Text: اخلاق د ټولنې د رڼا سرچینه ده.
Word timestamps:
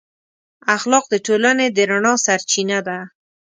اخلاق 0.75 1.05
د 1.09 1.15
ټولنې 1.25 1.67
د 1.75 1.77
رڼا 1.89 2.13
سرچینه 2.25 2.79
ده. 2.87 2.99